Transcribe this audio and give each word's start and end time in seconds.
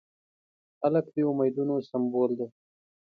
هلک 0.81 1.05
د 1.13 1.15
امیدونو 1.31 1.75
سمبول 1.89 2.31
دی. 2.39 2.47